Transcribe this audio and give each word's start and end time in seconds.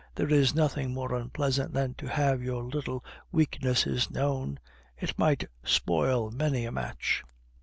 There 0.15 0.29
is 0.33 0.55
nothing 0.55 0.95
more 0.95 1.13
unpleasant 1.13 1.73
than 1.75 1.93
to 1.99 2.07
have 2.07 2.41
your 2.41 2.63
little 2.63 3.05
weaknesses 3.31 4.09
known; 4.09 4.57
it 4.97 5.13
might 5.15 5.45
spoil 5.63 6.31
many 6.31 6.65
a 6.65 6.71
match. 6.71 7.23